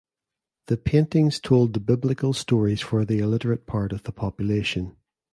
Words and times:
The 0.65 0.77
paintings 0.77 1.39
told 1.39 1.75
the 1.75 1.79
biblical 1.79 2.33
stories 2.33 2.81
for 2.81 3.05
the 3.05 3.19
illiterate 3.19 3.67
part 3.67 3.93
of 3.93 4.01
the 4.01 4.11
population. 4.11 4.95